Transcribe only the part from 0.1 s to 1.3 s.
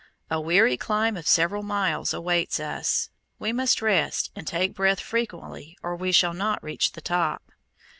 A weary climb of